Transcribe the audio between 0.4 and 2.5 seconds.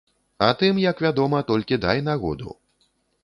А тым, як вядома, толькі дай нагоду.